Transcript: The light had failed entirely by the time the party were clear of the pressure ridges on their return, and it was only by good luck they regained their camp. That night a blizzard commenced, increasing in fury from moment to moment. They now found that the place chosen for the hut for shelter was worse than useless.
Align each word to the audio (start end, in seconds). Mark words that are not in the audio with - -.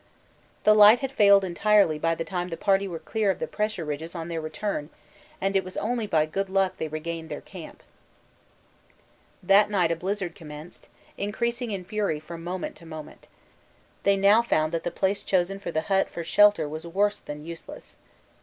The 0.63 0.73
light 0.73 1.01
had 1.01 1.11
failed 1.11 1.43
entirely 1.43 1.99
by 1.99 2.15
the 2.15 2.23
time 2.23 2.49
the 2.49 2.57
party 2.57 2.87
were 2.87 2.97
clear 2.97 3.29
of 3.29 3.37
the 3.37 3.45
pressure 3.45 3.85
ridges 3.85 4.15
on 4.15 4.29
their 4.29 4.41
return, 4.41 4.89
and 5.39 5.55
it 5.55 5.63
was 5.63 5.77
only 5.77 6.07
by 6.07 6.25
good 6.25 6.49
luck 6.49 6.77
they 6.77 6.87
regained 6.87 7.29
their 7.29 7.39
camp. 7.39 7.83
That 9.43 9.69
night 9.69 9.91
a 9.91 9.95
blizzard 9.95 10.33
commenced, 10.33 10.89
increasing 11.19 11.69
in 11.69 11.85
fury 11.85 12.19
from 12.19 12.43
moment 12.43 12.75
to 12.77 12.85
moment. 12.87 13.27
They 14.01 14.17
now 14.17 14.41
found 14.41 14.71
that 14.71 14.83
the 14.83 14.89
place 14.89 15.21
chosen 15.21 15.59
for 15.59 15.69
the 15.71 15.81
hut 15.81 16.09
for 16.09 16.23
shelter 16.23 16.67
was 16.67 16.87
worse 16.87 17.19
than 17.19 17.45
useless. 17.45 17.95